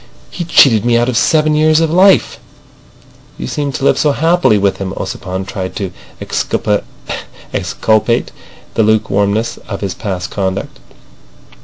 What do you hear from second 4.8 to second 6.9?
Ossipon tried to exculpate